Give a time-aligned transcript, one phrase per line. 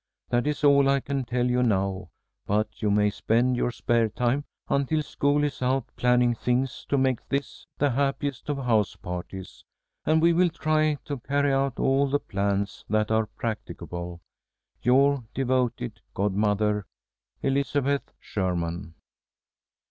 [0.29, 2.09] That is all I can tell you now,
[2.47, 7.29] but you may spend your spare time until school is out planning things to make
[7.29, 9.63] this the happiest of house parties,
[10.03, 14.21] and we will try to carry out all the plans that are practicable.
[14.81, 16.87] Your devoted godmother,
[17.43, 18.95] "ELIZABETH SHERMAN."